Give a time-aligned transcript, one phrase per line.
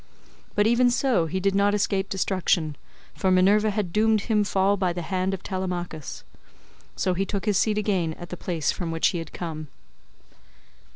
[0.55, 2.75] But even so he did not escape destruction,
[3.13, 6.23] for Minerva had doomed him to fall by the hand of Telemachus.
[6.95, 9.67] So he took his seat again at the place from which he had come.